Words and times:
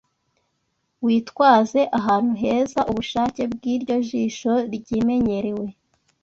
witwaze 1.05 1.81
ahantu 1.99 2.33
heza 2.41 2.79
Ubushake 2.91 3.41
bwiryo 3.53 3.95
jisho 4.07 4.53
ryimenyerewe 4.73 5.67